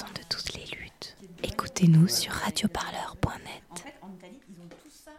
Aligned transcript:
de 0.00 0.22
toutes 0.30 0.54
les 0.54 0.64
luttes. 0.78 1.16
Écoutez-nous 1.42 2.08
sur 2.08 2.32
radioparleur.net. 2.32 3.84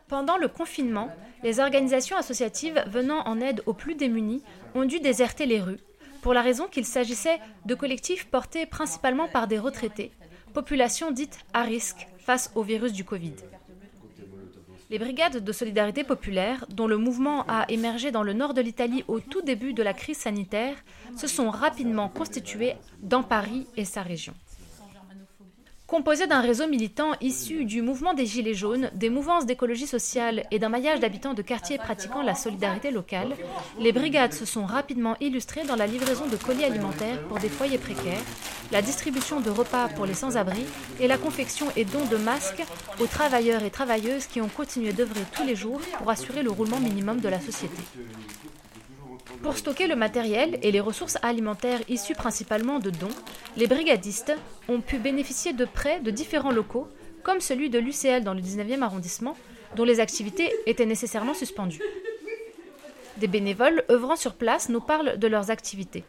Pendant 0.07 0.37
le 0.37 0.47
confinement, 0.47 1.09
les 1.43 1.59
organisations 1.59 2.17
associatives 2.17 2.83
venant 2.87 3.21
en 3.27 3.39
aide 3.39 3.61
aux 3.67 3.73
plus 3.73 3.93
démunis 3.93 4.41
ont 4.73 4.85
dû 4.85 4.99
déserter 4.99 5.45
les 5.45 5.61
rues, 5.61 5.79
pour 6.23 6.33
la 6.33 6.41
raison 6.41 6.67
qu'il 6.67 6.85
s'agissait 6.85 7.39
de 7.65 7.75
collectifs 7.75 8.25
portés 8.25 8.65
principalement 8.65 9.27
par 9.27 9.47
des 9.47 9.59
retraités, 9.59 10.11
population 10.53 11.11
dite 11.11 11.37
à 11.53 11.61
risque 11.61 12.07
face 12.17 12.51
au 12.55 12.63
virus 12.63 12.93
du 12.93 13.03
Covid. 13.03 13.35
Les 14.89 14.97
brigades 14.97 15.43
de 15.43 15.51
solidarité 15.51 16.03
populaire, 16.03 16.65
dont 16.69 16.87
le 16.87 16.97
mouvement 16.97 17.45
a 17.47 17.65
émergé 17.69 18.09
dans 18.11 18.23
le 18.23 18.33
nord 18.33 18.55
de 18.55 18.61
l'Italie 18.61 19.03
au 19.07 19.19
tout 19.19 19.41
début 19.43 19.73
de 19.73 19.83
la 19.83 19.93
crise 19.93 20.17
sanitaire, 20.17 20.75
se 21.15 21.27
sont 21.27 21.51
rapidement 21.51 22.09
constituées 22.09 22.75
dans 23.01 23.23
Paris 23.23 23.67
et 23.77 23.85
sa 23.85 24.01
région. 24.01 24.33
Composé 25.93 26.25
d'un 26.25 26.41
réseau 26.41 26.65
militant 26.67 27.11
issu 27.21 27.65
du 27.65 27.83
mouvement 27.83 28.15
des 28.15 28.25
Gilets 28.25 28.55
jaunes, 28.55 28.89
des 28.95 29.11
mouvances 29.11 29.45
d'écologie 29.45 29.85
sociale 29.85 30.43
et 30.49 30.57
d'un 30.57 30.67
maillage 30.69 30.99
d'habitants 30.99 31.35
de 31.35 31.43
quartiers 31.43 31.77
pratiquant 31.77 32.23
la 32.23 32.33
solidarité 32.33 32.89
locale, 32.89 33.35
les 33.77 33.91
brigades 33.91 34.33
se 34.33 34.43
sont 34.43 34.65
rapidement 34.65 35.15
illustrées 35.21 35.65
dans 35.65 35.75
la 35.75 35.85
livraison 35.85 36.25
de 36.25 36.35
colis 36.35 36.63
alimentaires 36.63 37.21
pour 37.27 37.37
des 37.37 37.47
foyers 37.47 37.77
précaires, 37.77 38.23
la 38.71 38.81
distribution 38.81 39.39
de 39.39 39.51
repas 39.51 39.87
pour 39.89 40.07
les 40.07 40.15
sans-abri 40.15 40.65
et 40.99 41.07
la 41.07 41.19
confection 41.19 41.67
et 41.75 41.85
don 41.85 42.03
de 42.09 42.17
masques 42.17 42.63
aux 42.99 43.05
travailleurs 43.05 43.61
et 43.61 43.69
travailleuses 43.69 44.25
qui 44.25 44.41
ont 44.41 44.49
continué 44.49 44.93
d'œuvrer 44.93 45.21
tous 45.31 45.45
les 45.45 45.55
jours 45.55 45.79
pour 45.99 46.09
assurer 46.09 46.41
le 46.41 46.49
roulement 46.49 46.79
minimum 46.79 47.19
de 47.19 47.29
la 47.29 47.39
société. 47.39 47.83
Pour 49.43 49.57
stocker 49.57 49.87
le 49.87 49.97
matériel 49.97 50.57
et 50.61 50.71
les 50.71 50.79
ressources 50.79 51.17
alimentaires 51.21 51.81
issues 51.89 52.15
principalement 52.15 52.79
de 52.79 52.89
dons, 52.89 53.09
les 53.57 53.67
brigadistes 53.67 54.33
ont 54.69 54.79
pu 54.79 54.97
bénéficier 54.97 55.51
de 55.51 55.65
prêts 55.65 55.99
de 55.99 56.11
différents 56.11 56.51
locaux, 56.51 56.87
comme 57.23 57.41
celui 57.41 57.69
de 57.69 57.77
l'UCL 57.77 58.23
dans 58.23 58.33
le 58.33 58.39
19e 58.39 58.81
arrondissement, 58.81 59.35
dont 59.75 59.83
les 59.83 59.99
activités 59.99 60.49
étaient 60.65 60.85
nécessairement 60.85 61.33
suspendues. 61.33 61.81
Des 63.17 63.27
bénévoles 63.27 63.83
œuvrant 63.91 64.15
sur 64.15 64.33
place 64.33 64.69
nous 64.69 64.79
parlent 64.79 65.17
de 65.17 65.27
leurs 65.27 65.51
activités. 65.51 66.05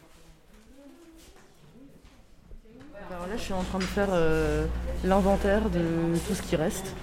Alors 3.10 3.23
là, 3.34 3.38
je 3.38 3.42
suis 3.44 3.52
en 3.52 3.62
train 3.64 3.78
de 3.78 3.84
faire 3.84 4.08
euh, 4.12 4.64
l'inventaire 5.04 5.62
de 5.70 6.16
tout 6.28 6.34
ce 6.34 6.42
qui 6.42 6.54
reste. 6.56 6.94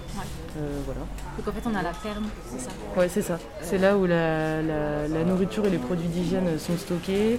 Euh, 0.58 0.60
voilà. 0.84 1.00
Donc 1.38 1.48
en 1.48 1.52
fait, 1.52 1.68
on 1.70 1.74
a 1.74 1.82
la 1.82 1.92
ferme, 1.94 2.26
c'est 2.50 2.60
ça? 2.60 2.70
Ouais, 2.96 3.08
c'est 3.08 3.22
ça. 3.22 3.38
C'est 3.62 3.78
là 3.78 3.96
où 3.96 4.06
la, 4.06 4.60
la- 4.62 5.08
la 5.08 5.24
nourriture 5.24 5.64
et 5.66 5.70
les 5.70 5.78
produits 5.78 6.08
d'hygiène 6.08 6.58
sont 6.58 6.76
stockés 6.76 7.34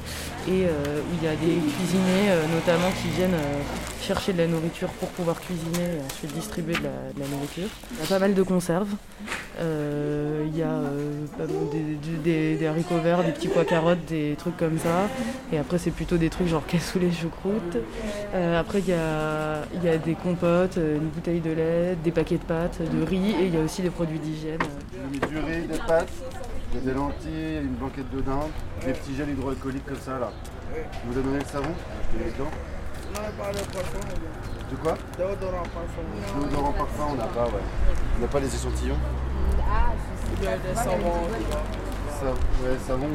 et 0.48 0.66
euh, 0.66 1.02
où 1.02 1.16
il 1.22 1.24
y 1.24 1.28
a 1.28 1.36
des 1.36 1.60
cuisiniers 1.76 2.30
euh, 2.30 2.44
notamment 2.54 2.90
qui 3.02 3.10
viennent 3.10 3.34
euh, 3.36 3.62
chercher 4.02 4.34
de 4.34 4.40
la 4.40 4.48
nourriture 4.48 4.90
pour 5.00 5.10
pouvoir 5.10 5.40
cuisiner 5.42 5.98
et 5.98 6.12
ensuite 6.12 6.34
distribuer 6.34 6.74
de 6.74 6.84
la, 6.84 6.90
de 7.16 7.20
la 7.20 7.28
nourriture. 7.28 7.68
Il 7.92 8.00
y 8.00 8.04
a 8.04 8.08
pas 8.08 8.20
mal 8.20 8.34
de 8.34 8.42
conserves. 8.44 8.90
Euh, 9.60 10.46
Il 10.48 10.58
y 10.58 10.62
a 10.64 10.68
euh, 10.68 11.26
pas 11.38 11.46
des, 11.46 11.80
du- 11.96 12.18
des- 12.18 12.56
des 12.58 12.68
haricots 12.68 12.98
verts, 13.00 13.24
des 13.24 13.32
petits 13.32 13.48
pois 13.48 13.66
carottes, 13.66 14.04
des 14.08 14.36
trucs 14.38 14.58
comme 14.58 14.78
ça. 14.78 15.08
Et 15.52 15.58
après, 15.58 15.78
c'est 15.78 15.92
plutôt 15.92 16.18
des 16.18 16.30
trucs 16.30 16.48
genre 16.48 16.66
cassoulet, 16.68 17.12
choucroute. 17.12 17.78
Euh, 18.34 18.60
après, 18.60 18.80
il 18.80 18.90
y 18.90 18.94
a, 18.94 19.64
il 19.76 19.84
y 19.84 19.90
a 19.90 19.98
des 19.98 20.14
compotes, 20.16 20.78
une 20.78 21.10
bouteille 21.10 21.40
de 21.40 21.52
lait, 21.52 21.96
des 22.04 22.12
paquets 22.12 22.38
de 22.38 22.44
pâtes, 22.44 22.80
de 22.82 23.04
riz 23.04 23.32
et 23.40 23.46
il 23.48 23.54
y 23.56 23.58
a 23.58 23.62
aussi 23.62 23.82
des 23.82 23.90
produits 23.90 24.20
d'hygiène. 24.20 24.60
Du 25.30 25.38
riz, 25.38 25.68
des 25.68 25.78
pâtes, 25.88 26.12
des 26.84 26.94
lentilles, 26.94 27.60
une 27.62 27.76
blanquette 27.76 28.10
de 28.16 28.22
dinde, 28.22 28.50
des 28.86 28.94
petits 28.94 29.16
gels 29.16 29.30
hydroalcooliques 29.30 29.86
comme 29.86 30.00
ça 30.00 30.20
là. 30.20 30.32
Vous 31.06 31.14
donner 31.14 31.38
le 31.40 31.46
savon 31.46 31.70
Je 32.14 32.24
mets 32.24 32.32
dedans. 32.32 32.50
De 34.72 34.76
quoi 34.78 34.98
Déodorant 35.18 36.72
parfum, 36.72 37.06
on 37.12 37.16
n'a 37.16 37.26
pas, 37.26 37.46
ouais. 37.46 37.62
On 38.18 38.22
n'a 38.22 38.28
pas 38.28 38.40
les 38.40 38.48
échantillons 38.56 38.98
Ça, 40.76 42.26
ouais, 42.26 42.78
savon, 42.88 43.08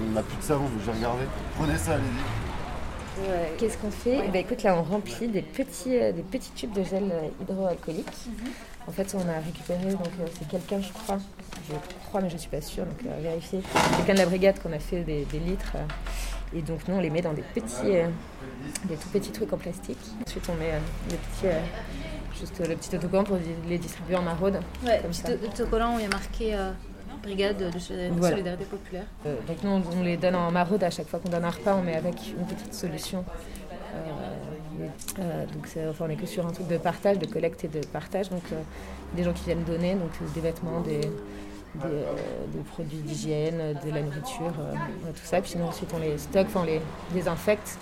on 0.00 0.14
n'a 0.14 0.22
plus 0.22 0.36
de 0.36 0.42
savon, 0.42 0.64
j'ai 0.84 0.90
regardé. 0.92 1.22
Prenez 1.56 1.76
ça, 1.76 1.94
allez-y. 1.94 3.20
Ouais, 3.20 3.52
Qu'est-ce 3.58 3.76
qu'on 3.78 3.90
fait 3.90 4.20
Eh 4.24 4.28
ben, 4.28 4.40
écoute, 4.40 4.62
là, 4.62 4.76
on 4.78 4.82
remplit 4.82 5.26
des 5.28 5.42
petits, 5.42 5.96
euh, 5.98 6.12
des 6.12 6.22
petits 6.22 6.52
tubes 6.52 6.72
de 6.72 6.84
gel 6.84 7.04
euh, 7.10 7.28
hydroalcoolique. 7.42 8.06
En 8.86 8.92
fait, 8.92 9.14
on 9.14 9.28
a 9.28 9.40
récupéré, 9.44 9.90
donc 9.92 10.06
euh, 10.20 10.26
c'est 10.38 10.48
quelqu'un, 10.48 10.80
je 10.80 10.92
crois, 10.92 11.18
je 11.68 11.74
crois, 12.08 12.20
mais 12.20 12.30
je 12.30 12.36
suis 12.36 12.48
pas 12.48 12.60
sûre, 12.60 12.84
donc 12.84 12.98
euh, 13.06 13.20
vérifier. 13.20 13.60
Quelqu'un 13.96 14.14
de 14.14 14.18
la 14.18 14.26
brigade 14.26 14.62
qu'on 14.62 14.72
a 14.72 14.78
fait 14.78 15.00
des, 15.02 15.24
des 15.24 15.40
litres. 15.40 15.72
euh, 15.76 16.56
et 16.56 16.62
donc, 16.62 16.80
nous, 16.88 16.94
on 16.94 17.00
les 17.00 17.10
met 17.10 17.20
dans 17.20 17.34
des 17.34 17.42
petits, 17.42 17.94
euh, 17.96 18.06
des 18.84 18.96
tout 18.96 19.08
petits 19.08 19.32
trucs 19.32 19.52
en 19.52 19.58
plastique. 19.58 19.98
Ensuite, 20.26 20.48
on 20.48 20.54
met 20.54 20.70
euh, 20.72 20.78
les 21.10 21.16
petits, 21.16 21.46
euh, 21.46 21.60
juste 22.38 22.58
le 22.66 22.74
petit 22.76 22.94
autocollant 22.96 23.24
pour 23.24 23.38
les 23.68 23.78
distribuer 23.78 24.16
en 24.16 24.22
maraude. 24.22 24.60
Ouais, 24.84 25.00
Comme 25.02 25.10
petit 25.10 25.46
autocollant 25.46 25.96
où 25.96 25.98
il 25.98 26.02
y 26.02 26.06
a 26.06 26.10
marqué 26.10 26.54
euh, 26.54 26.70
Brigade 27.22 27.56
de 27.72 27.78
solidarité 27.78 28.14
Voilà. 28.16 28.66
populaire. 28.70 29.04
Euh, 29.26 29.36
donc 29.46 29.56
nous, 29.64 29.70
on, 29.70 29.82
on 29.98 30.02
les 30.02 30.16
donne 30.16 30.36
en 30.36 30.50
maraude 30.52 30.84
à 30.84 30.90
chaque 30.90 31.08
fois 31.08 31.18
qu'on 31.18 31.28
donne 31.28 31.44
un 31.44 31.50
repas, 31.50 31.74
on 31.74 31.82
met 31.82 31.96
avec 31.96 32.14
une 32.38 32.46
petite 32.46 32.72
solution. 32.74 33.24
Euh, 35.18 35.44
donc 35.52 35.66
c'est- 35.66 35.86
enfin, 35.88 36.04
on 36.06 36.10
est 36.10 36.16
que 36.16 36.26
sur 36.26 36.46
un 36.46 36.50
truc 36.52 36.68
de 36.68 36.78
partage, 36.78 37.18
de 37.18 37.26
collecte 37.26 37.64
et 37.64 37.68
de 37.68 37.80
partage. 37.86 38.30
Donc 38.30 38.42
des 39.14 39.24
gens 39.24 39.32
qui 39.32 39.44
viennent 39.44 39.64
donner, 39.64 39.94
donc 39.94 40.10
des 40.34 40.40
vêtements, 40.40 40.80
des, 40.80 41.00
des, 41.00 41.08
euh, 41.84 42.14
des 42.54 42.60
produits 42.60 42.98
d'hygiène, 42.98 43.56
de 43.84 43.90
la 43.92 44.02
nourriture, 44.02 44.52
euh, 44.60 44.74
tout 45.12 45.24
ça. 45.24 45.40
Puis 45.40 45.50
sinon 45.50 45.66
ensuite 45.68 45.90
on 45.94 45.98
les 45.98 46.16
stocke, 46.18 46.46
on 46.54 46.62
les 46.62 46.80
désinfecte. 47.12 47.78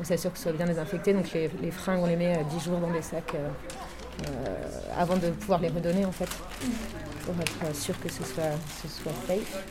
On 0.00 0.04
s'assure 0.04 0.32
que 0.32 0.38
ce 0.38 0.44
soit 0.44 0.52
bien 0.52 0.66
désinfecté. 0.66 1.12
Donc 1.12 1.30
les, 1.32 1.48
les 1.62 1.70
fringues 1.70 2.00
on 2.02 2.06
les 2.06 2.16
met 2.16 2.36
euh, 2.36 2.42
10 2.58 2.64
jours 2.64 2.78
dans 2.78 2.90
des 2.90 3.02
sacs 3.02 3.34
avant 4.96 5.16
de 5.16 5.30
pouvoir 5.30 5.60
les 5.60 5.68
redonner 5.68 6.04
en 6.04 6.12
fait 6.12 6.28
pour 7.24 7.34
être 7.40 7.74
sûr 7.76 7.98
que 8.00 8.08
ce 8.10 8.22
soit, 8.24 8.42
ce 8.82 8.88
soit 8.88 9.12
safe. 9.26 9.64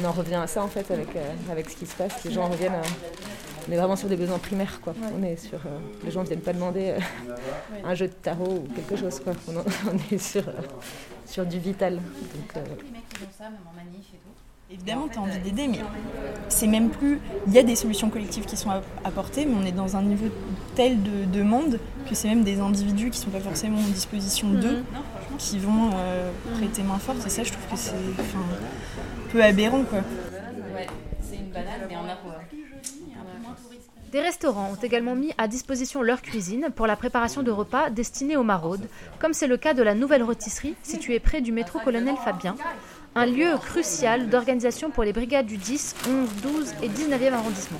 On 0.00 0.04
en 0.04 0.12
revient 0.12 0.34
à 0.36 0.46
ça 0.46 0.62
en 0.62 0.68
fait 0.68 0.90
avec, 0.90 1.14
euh, 1.16 1.32
avec 1.50 1.70
ce 1.70 1.76
qui 1.76 1.86
se 1.86 1.94
passe. 1.96 2.22
Les 2.24 2.30
gens 2.32 2.48
reviennent, 2.48 2.74
euh, 2.74 3.66
on 3.68 3.72
est 3.72 3.76
vraiment 3.76 3.96
sur 3.96 4.08
des 4.08 4.16
besoins 4.16 4.38
primaires 4.38 4.80
quoi. 4.80 4.94
On 5.18 5.22
est 5.22 5.36
sur, 5.36 5.58
euh, 5.66 5.78
les 6.04 6.10
gens 6.10 6.22
ne 6.22 6.26
viennent 6.28 6.40
pas 6.40 6.52
demander 6.52 6.90
euh, 6.98 7.34
un 7.84 7.94
jeu 7.94 8.08
de 8.08 8.12
tarot 8.12 8.64
ou 8.64 8.68
quelque 8.74 8.96
chose 8.96 9.20
quoi. 9.20 9.32
On, 9.48 9.56
en- 9.56 9.64
on 9.92 10.14
est 10.14 10.18
sur, 10.18 10.46
euh, 10.48 10.52
sur 11.26 11.44
du 11.46 11.58
vital. 11.58 11.94
Donc, 11.96 12.56
euh, 12.56 12.60
Évidemment, 14.70 15.06
tu 15.08 15.18
as 15.18 15.22
envie 15.22 15.38
d'aider, 15.38 15.68
mais 15.68 15.80
c'est 16.48 16.66
même 16.66 16.88
plus. 16.90 17.20
Il 17.46 17.52
y 17.52 17.58
a 17.58 17.62
des 17.62 17.76
solutions 17.76 18.10
collectives 18.10 18.44
qui 18.44 18.56
sont 18.56 18.70
app- 18.70 18.84
apportées, 19.04 19.46
mais 19.46 19.54
on 19.62 19.64
est 19.64 19.72
dans 19.72 19.96
un 19.96 20.02
niveau 20.02 20.26
tel 20.74 21.02
de 21.02 21.24
demande 21.26 21.78
que 22.08 22.14
c'est 22.14 22.28
même 22.28 22.42
des 22.44 22.58
individus 22.60 23.10
qui 23.10 23.20
ne 23.20 23.24
sont 23.26 23.30
pas 23.30 23.40
forcément 23.40 23.78
en 23.78 23.88
disposition 23.88 24.48
d'eux 24.50 24.82
qui 25.38 25.58
vont 25.58 25.90
euh, 25.94 26.30
prêter 26.54 26.82
main 26.82 26.98
forte. 26.98 27.24
Et 27.26 27.30
ça, 27.30 27.44
je 27.44 27.52
trouve 27.52 27.64
que 27.70 27.76
c'est 27.76 27.92
enfin, 28.18 28.38
un 28.40 29.30
peu 29.30 29.42
aberrant. 29.44 29.82
Quoi. 29.84 30.00
Des 34.12 34.20
restaurants 34.20 34.70
ont 34.72 34.84
également 34.84 35.14
mis 35.16 35.32
à 35.38 35.48
disposition 35.48 36.00
leur 36.02 36.22
cuisine 36.22 36.68
pour 36.74 36.86
la 36.86 36.94
préparation 36.96 37.42
de 37.42 37.50
repas 37.50 37.90
destinés 37.90 38.36
aux 38.36 38.44
maraudes, 38.44 38.88
comme 39.18 39.32
c'est 39.34 39.48
le 39.48 39.56
cas 39.56 39.74
de 39.74 39.82
la 39.82 39.94
nouvelle 39.94 40.22
rôtisserie 40.22 40.74
située 40.84 41.18
près 41.18 41.40
du 41.40 41.50
métro 41.52 41.80
Colonel 41.80 42.14
Fabien, 42.24 42.54
un 43.14 43.26
lieu 43.26 43.56
crucial 43.58 44.28
d'organisation 44.28 44.90
pour 44.90 45.04
les 45.04 45.12
brigades 45.12 45.46
du 45.46 45.56
10, 45.56 45.96
11, 46.08 46.28
12 46.42 46.74
et 46.82 46.88
19e 46.88 47.32
arrondissement. 47.32 47.78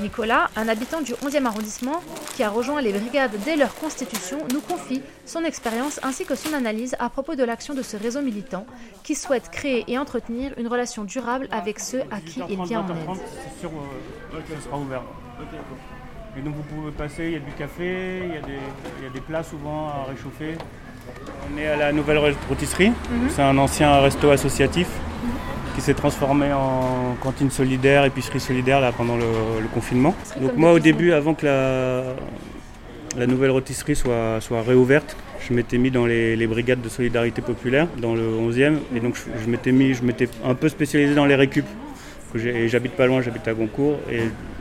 Nicolas, 0.00 0.50
un 0.56 0.68
habitant 0.68 1.00
du 1.00 1.12
11e 1.14 1.46
arrondissement 1.46 2.02
qui 2.34 2.42
a 2.42 2.50
rejoint 2.50 2.82
les 2.82 2.92
brigades 2.92 3.32
dès 3.46 3.56
leur 3.56 3.74
constitution, 3.76 4.38
nous 4.52 4.60
confie 4.60 5.00
son 5.24 5.42
expérience 5.42 6.00
ainsi 6.02 6.26
que 6.26 6.34
son 6.34 6.52
analyse 6.52 6.94
à 6.98 7.08
propos 7.08 7.34
de 7.34 7.42
l'action 7.44 7.72
de 7.72 7.80
ce 7.82 7.96
réseau 7.96 8.20
militant 8.20 8.66
qui 9.04 9.14
souhaite 9.14 9.48
créer 9.50 9.84
et 9.88 9.96
entretenir 9.96 10.52
une 10.58 10.68
relation 10.68 11.04
durable 11.04 11.48
avec 11.50 11.78
ceux 11.78 12.02
à 12.10 12.20
qui 12.20 12.42
il 12.50 12.62
vient 12.64 12.80
en 12.80 12.88
aide. 12.90 12.96
20h30, 12.96 13.18
c'est 13.24 13.60
sûr, 13.60 13.70
ça 14.32 14.64
sera 14.64 14.78
ouvert. 14.78 15.02
Et 16.36 16.42
donc 16.42 16.54
vous 16.54 16.62
pouvez 16.62 16.90
passer, 16.90 17.26
il 17.26 17.32
y 17.32 17.36
a 17.36 17.38
du 17.38 17.52
café, 17.52 18.20
il 18.26 18.34
y 18.34 19.06
a 19.06 19.10
des 19.10 19.20
plats 19.20 19.44
souvent 19.44 19.88
à 19.88 20.04
réchauffer. 20.10 20.58
On 21.54 21.58
est 21.58 21.66
à 21.66 21.76
la 21.76 21.92
nouvelle 21.92 22.18
rôtisserie, 22.48 22.92
c'est 23.30 23.42
un 23.42 23.56
ancien 23.58 24.00
resto 24.00 24.30
associatif 24.30 24.88
qui 25.74 25.80
s'est 25.80 25.94
transformé 25.94 26.52
en 26.52 27.16
cantine 27.20 27.50
solidaire, 27.50 28.04
épicerie 28.04 28.40
solidaire 28.40 28.80
là, 28.80 28.92
pendant 28.92 29.16
le, 29.16 29.24
le 29.60 29.68
confinement. 29.72 30.14
Donc 30.40 30.56
moi 30.56 30.72
au 30.72 30.78
début, 30.78 31.12
avant 31.12 31.34
que 31.34 31.46
la, 31.46 32.02
la 33.16 33.26
nouvelle 33.26 33.50
rôtisserie 33.50 33.96
soit, 33.96 34.40
soit 34.40 34.62
réouverte, 34.62 35.16
je 35.46 35.54
m'étais 35.54 35.78
mis 35.78 35.90
dans 35.90 36.06
les, 36.06 36.34
les 36.34 36.46
brigades 36.46 36.82
de 36.82 36.88
solidarité 36.88 37.42
populaire, 37.42 37.86
dans 37.98 38.14
le 38.14 38.22
11e, 38.22 38.78
et 38.94 39.00
donc 39.00 39.14
je, 39.16 39.22
je 39.44 39.48
m'étais 39.50 39.72
mis, 39.72 39.94
je 39.94 40.02
m'étais 40.02 40.28
un 40.44 40.54
peu 40.54 40.68
spécialisé 40.68 41.14
dans 41.14 41.26
les 41.26 41.36
récup. 41.36 41.66
J'habite 42.34 42.92
pas 42.92 43.06
loin, 43.06 43.22
j'habite 43.22 43.46
à 43.48 43.54
Goncourt, 43.54 43.98
et 44.10 44.20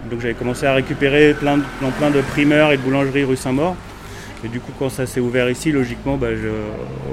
donc 0.10 0.22
j'avais 0.22 0.34
commencé 0.36 0.66
à 0.66 0.74
récupérer 0.74 1.34
plein 1.34 1.58
de, 1.58 1.64
dans 1.82 1.92
plein 1.92 2.10
de 2.10 2.22
primeurs 2.22 2.72
et 2.72 2.78
de 2.78 2.82
boulangeries 2.82 3.26
rue 3.26 3.36
Saint-Maur. 3.36 3.76
Et 4.46 4.48
du 4.48 4.60
coup, 4.60 4.72
quand 4.78 4.90
ça 4.90 5.06
s'est 5.08 5.20
ouvert 5.20 5.50
ici, 5.50 5.72
logiquement, 5.72 6.18
bah, 6.18 6.36
je- 6.36 6.48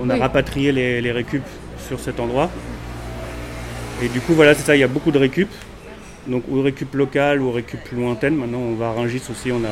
on 0.02 0.10
a 0.10 0.14
Oui. 0.14 0.20
rapatrié 0.20 0.70
les, 0.70 1.00
les 1.00 1.12
récup 1.12 1.42
sur 1.88 1.98
cet 1.98 2.20
endroit. 2.20 2.50
Et 4.02 4.08
du 4.08 4.20
coup, 4.20 4.34
voilà, 4.34 4.54
c'est 4.54 4.62
ça, 4.64 4.76
il 4.76 4.80
y 4.80 4.84
a 4.84 4.88
beaucoup 4.88 5.10
de 5.10 5.18
récup. 5.18 5.48
Donc, 6.26 6.44
ou 6.48 6.60
récup 6.62 6.94
locale 6.94 7.40
ou 7.40 7.50
récup 7.50 7.80
lointaine. 7.92 8.36
Maintenant, 8.36 8.58
on 8.58 8.74
va 8.74 8.88
à 8.88 8.92
Rungis 8.92 9.22
aussi, 9.30 9.50
on 9.50 9.64
a, 9.64 9.68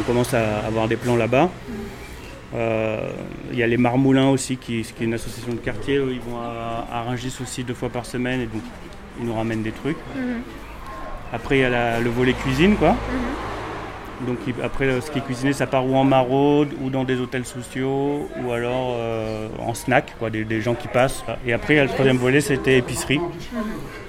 on 0.00 0.02
commence 0.02 0.34
à 0.34 0.58
avoir 0.66 0.88
des 0.88 0.96
plans 0.96 1.16
là-bas. 1.16 1.50
Il 3.52 3.58
y 3.58 3.62
a 3.62 3.66
les 3.66 3.76
Marmoulins 3.76 4.28
aussi, 4.30 4.56
qui, 4.56 4.82
qui, 4.82 5.02
est 5.02 5.06
une 5.06 5.14
association 5.14 5.52
de 5.52 5.58
quartier. 5.58 5.94
Ils 5.96 6.20
vont 6.20 6.38
à, 6.40 6.86
à 6.92 7.02
Rungis 7.02 7.34
aussi 7.42 7.64
deux 7.64 7.74
fois 7.74 7.88
par 7.88 8.06
semaine 8.06 8.40
et 8.40 8.46
donc 8.46 8.62
ils 9.20 9.26
nous 9.26 9.34
ramènent 9.34 9.62
des 9.62 9.72
trucs. 9.72 9.96
Après, 11.32 11.58
il 11.58 11.60
y 11.62 11.64
a 11.64 12.00
le 12.00 12.10
volet 12.10 12.32
cuisine, 12.32 12.76
quoi. 12.76 12.96
Donc 14.26 14.38
après, 14.62 15.00
ce 15.00 15.10
qui 15.10 15.18
est 15.18 15.22
cuisiné, 15.22 15.52
ça 15.52 15.66
part 15.66 15.86
ou 15.86 15.94
en 15.96 16.04
maraude, 16.04 16.70
ou 16.82 16.90
dans 16.90 17.04
des 17.04 17.20
hôtels 17.20 17.44
sociaux, 17.44 18.28
ou 18.42 18.52
alors 18.52 18.94
euh, 18.98 19.48
en 19.58 19.74
snack, 19.74 20.14
quoi, 20.18 20.30
des, 20.30 20.60
gens 20.60 20.74
qui 20.74 20.88
passent. 20.88 21.24
Et 21.46 21.52
après, 21.52 21.74
il 21.74 21.76
y 21.76 21.80
a 21.80 21.84
le 21.84 21.90
troisième 21.90 22.16
volet, 22.16 22.40
c'était 22.40 22.78
épicerie. 22.78 23.20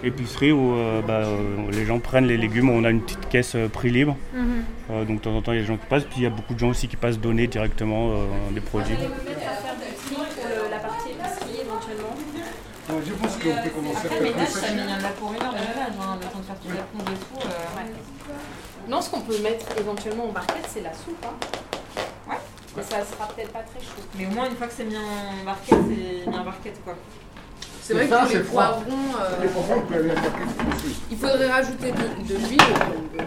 Épicerie 0.03 0.51
où 0.51 0.75
euh, 0.75 1.01
bah, 1.01 1.23
euh, 1.25 1.37
les 1.71 1.85
gens 1.85 1.99
prennent 1.99 2.27
les 2.27 2.37
légumes, 2.37 2.69
on 2.69 2.83
a 2.83 2.89
une 2.89 3.01
petite 3.01 3.27
caisse 3.29 3.55
prix 3.73 3.89
libre. 3.89 4.15
donc 4.89 5.17
de 5.17 5.21
temps 5.21 5.35
en 5.35 5.41
temps, 5.41 5.51
il 5.51 5.55
y 5.55 5.59
a 5.59 5.61
des 5.61 5.67
gens 5.67 5.77
qui 5.77 5.87
passent, 5.87 6.03
puis 6.03 6.17
il 6.17 6.23
y 6.23 6.27
a 6.27 6.29
beaucoup 6.29 6.53
de 6.53 6.59
gens 6.59 6.69
aussi 6.69 6.87
qui 6.87 6.95
passent 6.95 7.19
donner 7.19 7.47
directement 7.47 8.13
des 8.51 8.61
produits. 8.61 8.95
je 13.05 13.13
pense 13.13 13.33
qu'on 13.37 13.63
peut 13.63 13.69
commencer 13.69 14.07
à 14.07 14.09
faire 14.09 14.47
ça 14.47 14.67
Non, 18.87 19.01
ce 19.01 19.09
qu'on 19.09 19.21
peut 19.21 19.37
mettre 19.39 19.65
éventuellement 19.79 20.25
en 20.25 20.31
barquette, 20.31 20.67
c'est 20.71 20.81
la 20.81 20.93
soupe. 20.93 21.23
Hein. 21.25 21.33
Ouais. 22.29 22.37
Mais 22.77 22.83
ça 22.83 22.97
sera 23.03 23.27
peut-être 23.27 23.51
pas 23.51 23.63
très 23.63 23.79
chaud. 23.79 24.01
Mais 24.15 24.25
au 24.25 24.29
moins, 24.29 24.49
une 24.49 24.55
fois 24.55 24.67
que 24.67 24.73
c'est 24.75 24.83
mis 24.83 24.97
en 24.97 25.45
barquette, 25.45 25.79
c'est 25.87 26.29
mis 26.29 26.37
en 26.37 26.43
barquette, 26.43 26.83
quoi. 26.83 26.95
C'est 27.81 27.93
vrai 27.93 28.07
que 28.07 28.33
les 28.33 28.39
poivrons. 28.39 28.81
Euh... 29.19 29.41
Les 29.43 29.47
poivrons, 29.47 29.77
on 29.77 29.81
peut 29.81 29.93
aller 29.93 30.11
en 30.11 30.15
barquette 30.15 30.75
aussi. 30.75 30.95
Il 31.11 31.17
faudrait 31.17 31.51
rajouter 31.51 31.91
de, 31.91 32.27
de 32.27 32.35
l'huile, 32.35 32.57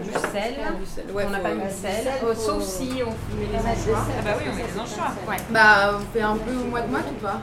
du 0.03 0.11
sel. 0.11 0.55
Du 0.79 0.85
sel. 0.85 1.05
Ouais, 1.13 1.25
on 1.27 1.29
n'a 1.29 1.39
pas 1.39 1.53
mis 1.53 1.63
de 1.63 1.69
sel. 1.69 2.07
Oh, 2.23 2.33
sauf 2.35 2.63
si 2.63 3.01
on 3.05 3.11
met 3.37 3.47
les 3.51 3.57
anchois. 3.57 4.05
Ah 4.05 4.21
bah 4.23 4.31
oui, 4.37 4.43
on 4.51 4.55
met 4.55 4.63
les 4.63 4.79
anchois. 4.79 5.13
Ouais. 5.27 5.37
Bah, 5.49 5.97
on 5.97 6.13
fait 6.13 6.21
un 6.21 6.35
peu 6.35 6.51
au 6.51 6.65
mois 6.65 6.81
de 6.81 6.87
mois 6.87 6.99
ou 6.99 7.23
pas? 7.23 7.41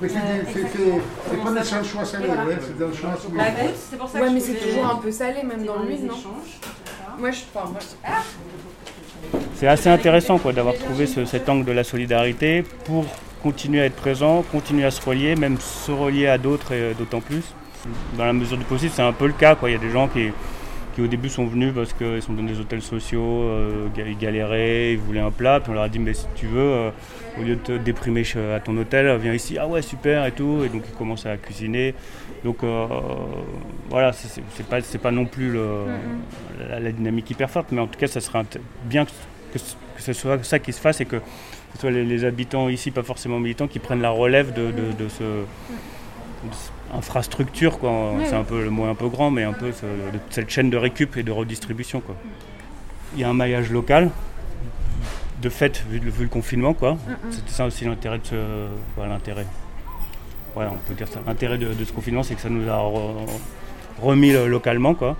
Mais 0.00 0.08
c'est 0.08 1.42
pas 1.42 1.50
des 1.52 1.88
choix 1.88 2.04
salés, 2.04 2.28
ouais, 2.28 2.58
c'est 2.60 2.78
des 2.78 2.96
choix 2.96 3.14
La 3.34 3.50
goutte, 3.50 3.74
c'est 3.90 3.98
pour 3.98 4.08
ça 4.08 4.20
ouais, 4.20 4.28
que 4.28 4.32
mais 4.32 4.40
c'est 4.40 4.54
toujours 4.54 4.86
un 4.86 4.96
peu 4.96 5.10
salé, 5.10 5.42
même 5.42 5.64
dans 5.64 5.82
l'huile, 5.82 6.06
non 6.06 6.14
Moi, 7.18 7.30
je 7.30 7.40
crois. 7.50 7.70
Moi, 7.70 7.80
c'est 9.54 9.66
assez 9.66 9.88
intéressant 9.88 10.38
quoi, 10.38 10.52
d'avoir 10.52 10.74
trouvé 10.74 11.06
ce, 11.06 11.24
cet 11.24 11.48
angle 11.48 11.64
de 11.64 11.72
la 11.72 11.84
solidarité 11.84 12.62
pour 12.84 13.06
continuer 13.42 13.80
à 13.80 13.86
être 13.86 13.96
présent, 13.96 14.42
continuer 14.52 14.84
à 14.84 14.90
se 14.90 15.00
relier, 15.04 15.34
même 15.34 15.58
se 15.58 15.90
relier 15.90 16.26
à 16.26 16.38
d'autres 16.38 16.72
et 16.72 16.94
d'autant 16.94 17.20
plus. 17.20 17.42
Dans 18.18 18.26
la 18.26 18.32
mesure 18.32 18.58
du 18.58 18.64
possible, 18.64 18.92
c'est 18.94 19.02
un 19.02 19.12
peu 19.12 19.26
le 19.26 19.32
cas. 19.32 19.54
Quoi. 19.54 19.70
Il 19.70 19.72
y 19.72 19.76
a 19.76 19.80
des 19.80 19.90
gens 19.90 20.08
qui, 20.08 20.30
qui 20.96 21.02
au 21.02 21.06
début 21.08 21.28
sont 21.28 21.44
venus 21.44 21.74
parce 21.74 21.92
qu'ils 21.92 22.22
sont 22.22 22.32
dans 22.32 22.42
des 22.42 22.58
hôtels 22.58 22.80
sociaux, 22.80 23.42
euh, 23.42 23.88
ils 23.98 24.16
galéraient, 24.16 24.94
ils 24.94 24.98
voulaient 24.98 25.20
un 25.20 25.30
plat, 25.30 25.60
puis 25.60 25.70
on 25.70 25.74
leur 25.74 25.82
a 25.82 25.90
dit 25.90 25.98
mais 25.98 26.14
si 26.14 26.24
tu 26.34 26.46
veux, 26.46 26.58
euh, 26.58 26.90
au 27.38 27.42
lieu 27.42 27.56
de 27.56 27.60
te 27.60 27.72
déprimer 27.72 28.22
à 28.54 28.60
ton 28.60 28.74
hôtel, 28.78 29.14
viens 29.18 29.34
ici, 29.34 29.58
ah 29.60 29.66
ouais 29.66 29.82
super 29.82 30.24
et 30.24 30.32
tout, 30.32 30.62
et 30.64 30.70
donc 30.70 30.84
ils 30.88 30.96
commencent 30.96 31.26
à 31.26 31.36
cuisiner. 31.36 31.94
Donc 32.44 32.64
euh, 32.64 32.86
voilà, 33.90 34.14
c'est 34.14 34.66
pas, 34.66 34.78
pas 34.80 35.10
non 35.10 35.26
plus 35.26 35.50
le, 35.50 35.68
la, 36.70 36.90
dynamique 36.90 37.30
hyper 37.30 37.50
forte, 37.50 37.72
mais 37.72 37.80
en 37.82 37.88
tout 37.88 37.98
cas 37.98 38.06
ça 38.06 38.22
serait 38.22 38.44
bien 38.84 39.04
que, 39.04 39.10
que, 39.52 39.58
ce 39.98 40.14
soit 40.14 40.42
ça 40.44 40.58
qui 40.60 40.72
se 40.72 40.80
fasse 40.80 41.02
et 41.02 41.04
que 41.04 41.20
ce 41.74 41.80
soit 41.80 41.90
les, 41.90 42.06
les, 42.06 42.24
habitants 42.24 42.70
ici, 42.70 42.90
pas 42.90 43.02
forcément 43.02 43.38
militants, 43.38 43.68
qui 43.68 43.80
prennent 43.80 44.00
la 44.00 44.08
relève 44.08 44.54
de, 44.54 44.70
de, 44.70 44.92
de 44.98 45.08
ce... 45.10 45.24
De 45.24 46.52
ce 46.52 46.75
infrastructure, 46.94 47.78
quoi. 47.78 48.12
c'est 48.24 48.34
un 48.34 48.44
peu 48.44 48.62
le 48.62 48.70
mot 48.70 48.84
un 48.84 48.94
peu 48.94 49.08
grand, 49.08 49.30
mais 49.30 49.44
un 49.44 49.52
peu 49.52 49.72
ce, 49.72 49.86
cette 50.30 50.50
chaîne 50.50 50.70
de 50.70 50.76
récup 50.76 51.16
et 51.16 51.22
de 51.22 51.32
redistribution. 51.32 52.00
Quoi. 52.00 52.14
Il 53.14 53.20
y 53.20 53.24
a 53.24 53.28
un 53.28 53.34
maillage 53.34 53.70
local, 53.70 54.10
de 55.42 55.48
fait, 55.48 55.84
vu, 55.88 55.98
vu 55.98 56.24
le 56.24 56.28
confinement, 56.28 56.74
quoi. 56.74 56.96
C'était 57.30 57.50
ça 57.50 57.66
aussi 57.66 57.84
l'intérêt 57.84 58.18
de 58.18 58.26
ce. 58.26 59.00
L'intérêt. 59.08 59.46
On 60.56 60.60
peut 60.88 60.94
dire 60.94 61.08
ça. 61.08 61.20
L'intérêt 61.26 61.58
de, 61.58 61.74
de, 61.74 61.84
ce 61.84 61.92
confinement, 61.92 62.22
c'est 62.22 62.34
que 62.34 62.40
ça 62.40 62.48
nous 62.48 62.66
a 62.68 62.78
re, 62.78 63.26
remis 64.00 64.32
localement, 64.32 64.94
quoi. 64.94 65.16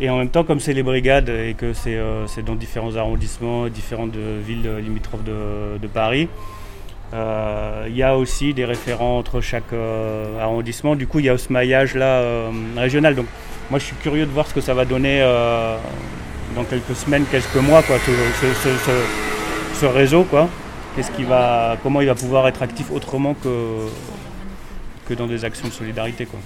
Et 0.00 0.10
en 0.10 0.18
même 0.18 0.30
temps, 0.30 0.42
comme 0.42 0.58
c'est 0.58 0.72
les 0.72 0.82
brigades 0.82 1.28
et 1.28 1.54
que 1.54 1.72
c'est 1.72 1.96
euh, 1.96 2.26
dans 2.44 2.56
différents 2.56 2.96
arrondissements, 2.96 3.68
différentes 3.68 4.16
villes 4.16 4.68
limitrophes 4.82 5.22
de, 5.22 5.78
de 5.80 5.86
Paris, 5.86 6.28
euh, 6.28 6.52
il 7.12 7.96
y 7.96 8.02
a 8.02 8.16
aussi 8.16 8.54
des 8.54 8.64
référents 8.64 9.18
entre 9.18 9.40
chaque 9.40 9.72
euh, 9.72 10.40
arrondissement. 10.40 10.96
Du 10.96 11.06
coup, 11.06 11.18
il 11.18 11.26
y 11.26 11.28
a 11.28 11.36
ce 11.36 11.52
maillage-là 11.52 12.20
euh, 12.20 12.50
régional. 12.76 13.14
Donc, 13.14 13.26
moi, 13.70 13.78
je 13.78 13.84
suis 13.84 13.96
curieux 13.96 14.26
de 14.26 14.30
voir 14.30 14.46
ce 14.46 14.54
que 14.54 14.60
ça 14.60 14.74
va 14.74 14.84
donner 14.84 15.20
dans 16.54 16.64
quelques 16.64 16.94
semaines, 16.94 17.24
quelques 17.30 17.56
mois, 17.56 17.82
quoi, 17.82 17.96
ce 19.80 19.86
réseau, 19.86 20.24
quoi. 20.24 20.48
Qu'est-ce 20.94 21.10
qui 21.12 21.24
va, 21.24 21.78
comment 21.82 22.02
il 22.02 22.06
va 22.06 22.14
pouvoir 22.14 22.46
être 22.48 22.62
actif 22.62 22.90
autrement 22.90 23.34
que, 23.34 23.88
que 25.08 25.14
dans 25.14 25.26
des 25.26 25.44
actions 25.44 25.68
de 25.68 25.72
solidarité, 25.72 26.26
quoi. 26.26 26.40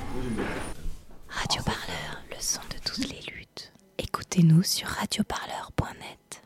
Radio 1.29 1.63
Parleur, 1.65 2.23
le 2.31 2.37
son 2.39 2.61
de 2.71 2.77
toutes 2.85 3.09
les 3.11 3.21
luttes. 3.33 3.73
Écoutez-nous 3.99 4.63
sur 4.63 4.87
radioparleur.net. 4.87 6.46